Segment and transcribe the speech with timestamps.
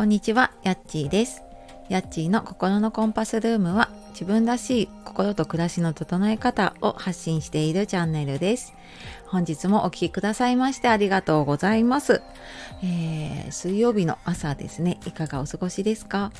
[0.00, 1.42] こんにちは、やっちーです。
[1.90, 8.72] やっちーの心のコンパスルームは自分らしい心と暮らしの整え方を発信しているチャンネルです。
[9.26, 12.22] 本日もお聴きくださいましてありがとうございます。
[12.82, 16.32] えー水曜日の朝ですね、いかがお過ごしですか、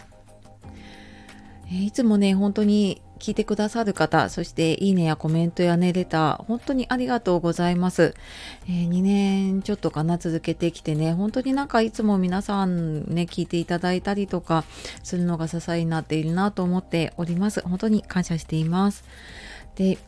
[1.66, 8.14] えーいつもね、本当に聞いてくださる方、そしていいねやコメントやね、レター、本当にありがとうございます。
[8.66, 14.64] えー2年ちょっとかな続けてきてね本当になんかいつも皆さんね聞いていただいたりとか
[15.02, 19.04] するのが支えになっているなと思っております本当に感謝しています
[19.76, 19.98] で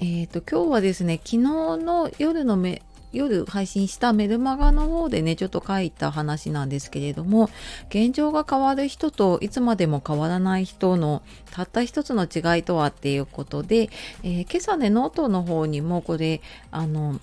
[0.00, 7.50] えっ、と今日はですね昨日の夜のめ夜配信したメルマガの方でねちょっと書いた話なんですけれども
[7.88, 13.90] 現状が変わる人といつまでも変わらない人のたった一つの違いとはっていうことで、
[14.22, 16.40] えー今朝ねノートの方にもこれ
[16.70, 17.20] あの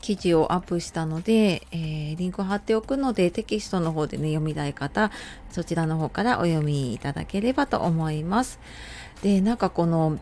[0.00, 5.10] 記事をアップしたので、えーリンクを貼っておくのでテキストの方でね読みたい方
[5.50, 8.58] そちらの方からお読みいただければと思います。
[9.22, 10.18] でなんかこの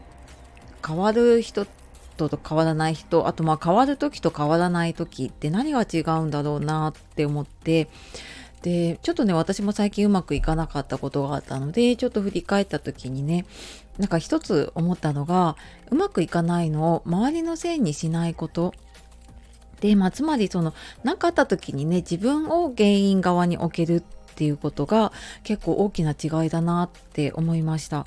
[0.86, 1.66] 変わる人
[2.28, 7.88] と変わらない人あとまあ変わる時と変わらない時って何が違うんだろうなって思って
[8.62, 13.46] でちょっとね私も最近うまくいかなかったことがあったのでちょっと振り返った時にね
[13.98, 15.56] なんか一つ思ったのが
[15.90, 18.74] うまくいかないのを周りのせいにしないこと
[19.80, 24.00] で、まあ、つまりその何かあった時にね自分を原因側に置けるっ
[24.34, 28.06] ていうことが結構大きな違いだなって思いました。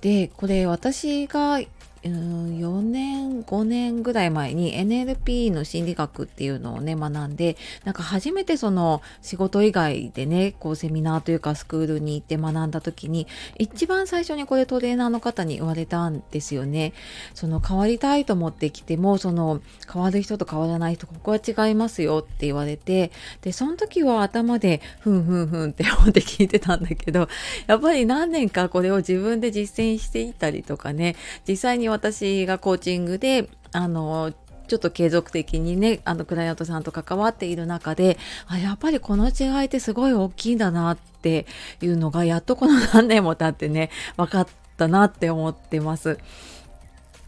[0.00, 1.60] でこれ私が
[2.06, 13.26] 4年5年ぐらい前に NLP の心理学っていうのをね学んでなんか初めてその仕事以外でねこうセミナーというかスクールに行って学んだ時に
[13.58, 16.92] 一番最初にこれトレーナーの方に言われたんですよね。
[17.34, 19.60] その変わりたいと思ってきてもその
[19.92, 23.10] 変わる人と変わらない人ここは違いますよって言われて
[23.42, 27.28] でその時は頭でふんふんふんって思って聞いてたんだけど
[27.66, 31.16] やっぱり何年かこれを自分で実践していったりとかね
[31.46, 34.32] 実際に私がコーチングであの
[34.68, 41.46] ちょっと継続的にねあのクライアントさんと関わっている中であやっぱりこの違いってすごい大きいんだなって
[41.80, 46.18] いうのがやっとこの何年も経ってね分かったなって思ってます。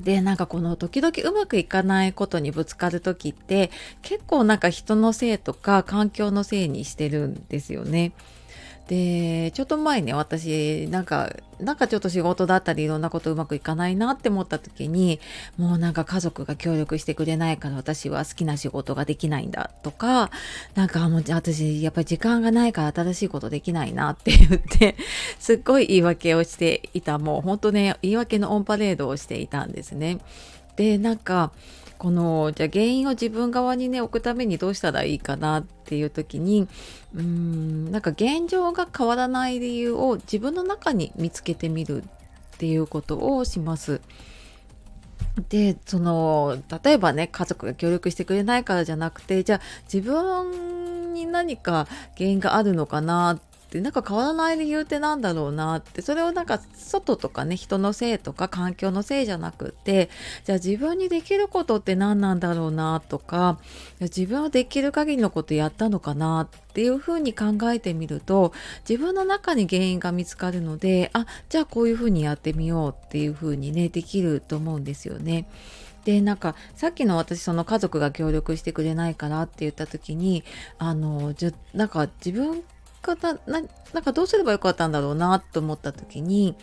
[0.00, 8.12] でなんかこの時々うまくいかないことにぶつかる時って結構なんか人のせいとか環境のせいにしてるんですよね。
[8.88, 15.20] でちょっと前ね私なんかなんかちょっと仕事だったりいろんなことうまくいかないなって思った時に
[15.58, 20.30] もうなんか家族が協力してくれないから私は好きな仕事ができないんだとか
[20.74, 24.96] なんかもう私やっぱり時間がないから新しいことできないなって言って
[25.38, 30.18] すっごい言い訳をしていたもう本当ね言い訳のオンパレードをしていたんですね。
[30.78, 31.50] でなんか
[31.98, 36.68] このじゃあ原因を自分側にね置くためにどうしたらいいかなっていう時に
[37.16, 42.06] うーんなんか現状が変わらない理由を自分の中に見つけてみるっ
[42.58, 44.00] ていうことをします。
[45.48, 49.60] でその例えばね家族が協力してくれないからじゃなくてじゃあ
[49.92, 60.08] 自分に何か原因があるのかなってなんか変わらない理由ってなんだろうなってそれをなんか外とかね人のせいとか環境のせいじゃなくって
[60.44, 63.58] じゃあ自分にできることって何なんだろうなとか
[64.00, 68.52] 自分はできる限りのことやったのかなっていうふうに考えてみると
[68.88, 75.48] 自分の中に原因が見つかるのであじゃあこういうふうにやってみようっていうふうにねできると思うんですよね。
[76.04, 80.42] でなんかさっきの私その家族が協力してくれないからって言った時に
[80.78, 82.62] あのじゃなんか自分
[83.02, 86.56] 方ななんかどうすればよかったんだろうなと思った時に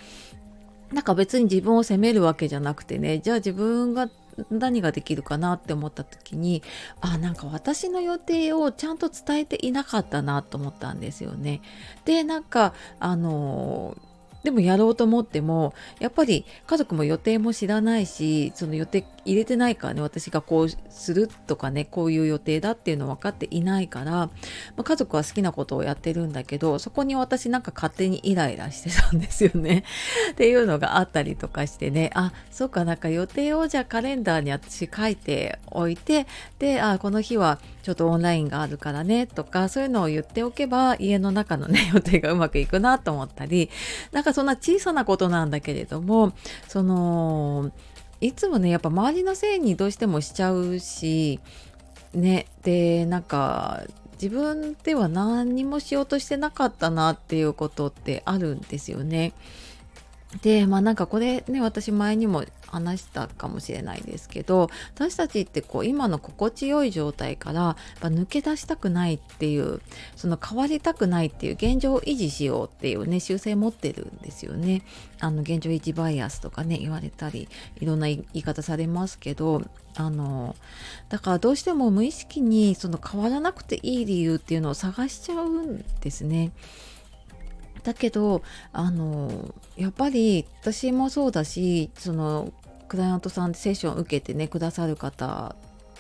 [0.92, 4.10] なんか別に自分を責めるわけじゃなくてねじゃあ自分が
[4.52, 6.62] 何ができるかなって思った時に
[7.02, 11.62] あなんか私の予定をちゃんと伝えていなかったなと思ったんですよね。
[12.04, 13.98] でなんかあの
[14.46, 24.32] でもやろうと思ってもやっぱり家族も予定も知らないしその予定入れてないからね私がこうするとかねこういう予定だっていうの分かっていないから、ま
[24.78, 29.84] あ、家族は好きなことをやってるんだけどそこに私なんか勝手にイライラしてたんですよね。
[30.32, 36.28] っていうのがあったりとかしてねあそうかなんか予定をじゃあカレンダーに私書いておいて
[36.60, 43.70] であこの日はちょっとオンラインがあるからねとかそういうのを言っておけば家の中のね予定がうまくいくなと思ったり
[44.12, 46.34] なんかそんな小さなことなんだけれども
[46.68, 47.72] その
[48.20, 51.40] いつもねやっぱ周りのせいにどうしてもしちゃうし
[52.14, 53.84] ねでなんか
[54.22, 59.34] 自分では何にもしようとしてなかったなっていうことってあるんですよね。
[60.42, 69.82] でまあなんかこれね私前にも話したかもしれないですけど私たちってこう今の心地よい状態から抜け出したくないっていう
[70.16, 74.82] その変わりたくないっていう現状を維持しようっていうね習性持ってるんですよね。
[75.22, 77.48] あの現状維持バイアスとかね言われたり
[77.80, 79.62] いろんな言い方されますけど
[79.96, 80.56] あの
[81.08, 86.52] だからどうしても無意識にその変わらなくていい理由っていうのを探しちゃうんですね。
[87.86, 88.42] だけど
[88.74, 92.52] あのやっぱり私もそうだしその
[92.88, 95.56] クライアントさんセッション受けてねくださる方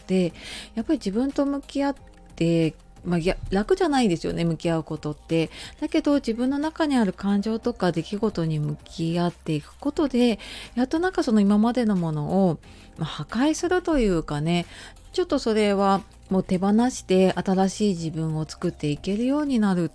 [0.08, 0.34] で
[0.74, 1.96] やっぱり自分と向き合っ
[2.36, 2.74] て
[3.06, 3.20] まあ、
[3.52, 5.52] 楽じゃないですよね向き合うことって。
[5.80, 10.40] だけど自分の中にある感情とか出来事に向き合っていくことで
[10.74, 12.58] やっとなんかその今までのものを、
[12.98, 14.66] ま、破壊するというかね
[15.14, 19.92] ちょっとそれはもう手放して新しい自分を作っていけるようになる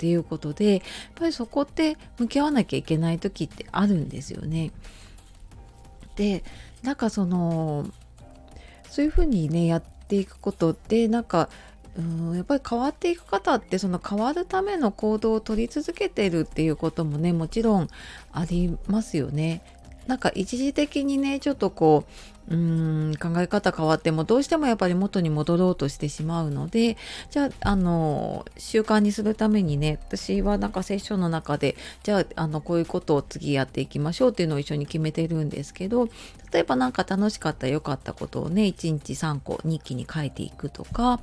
[0.00, 0.82] っていうことでやっ
[1.14, 4.70] ぱりそこって向き合わなきゃいけない時ってあるんですよね。
[6.16, 6.42] で
[6.82, 7.84] なんかその
[8.88, 11.50] そういうふうにねやっていくことってなんか
[11.98, 17.88] うんやっぱり変わっていく方ってその変わるための行動を取り続けてるっていうこともねもちろん
[18.32, 19.62] ありますよね。
[20.10, 22.04] なんか一時的にねちょっとこ
[22.48, 26.96] ううーん考え方変わってもどうしてもやっぱり元に戻ろうとしてしまうので
[27.30, 36.08] じゃああの習慣にするためにね私はなんかセッションの中でじゃああのこういうことを次やっていきましょうっていうのを一緒に決めてるんですけど
[36.52, 41.20] 例えば何か楽しかった良かったことをね1日3個日記に書いていくとか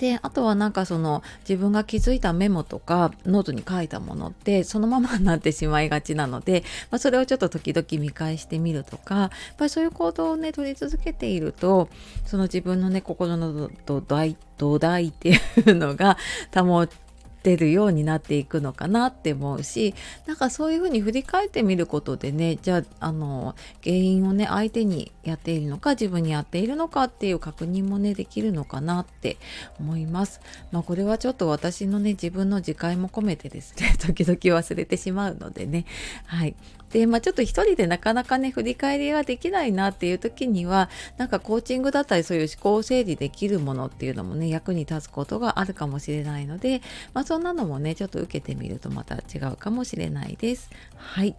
[0.00, 11.90] であとはなんかその自分が気づいたメモとかノートに書いたものってそのままになってしまいがちなので、まあ、それをちょっと時々見返してみるとかやっぱりそういう行動をね取り続けていると
[12.24, 15.36] その自分のね心の土台土台ってい
[15.66, 16.16] うのが
[16.54, 17.09] 保って
[17.42, 19.94] 出るようになっていくのかなって思うし
[20.26, 29.36] なんかそういうふうに振り返ってみることでねじゃああの原因をね相手にやっているのか自分にやっているのかっていう確認もねできるのかなって
[29.78, 30.40] 思います。
[30.72, 35.84] まあ、これはちょっと私のね自分の自戒も込めてですね 時々忘れてしまうのでね
[36.26, 36.54] はい
[36.92, 46.82] で、まあ、ちょっと一人でなかなかね振り返りができないなっていう時にはなんかコーチングだったりそういう思考整理できるものっていうのもね役に立つことがあるかもしれないので、
[47.14, 50.70] まあ、そんなのもねちょっと受けてみるとまた違うかもしれないです。
[50.96, 51.34] はい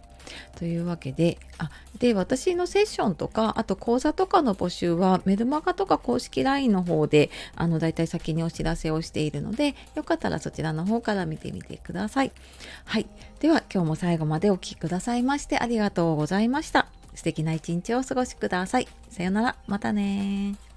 [0.56, 12.32] というわけで、あ、で、私のセッションとか、あと講座とかの募集はメルマガとか公式 LINE の方で、あの、だいたい先にお知らせをしているので、よかったらそちらの方から見てみてください。
[12.84, 13.06] はい。
[13.40, 16.86] では、今日も最後までお聴きくださいましてありがとうございました。
[17.14, 18.88] 素敵な一日をお過ごしください。
[19.10, 19.56] さよなら。
[19.66, 20.71] またね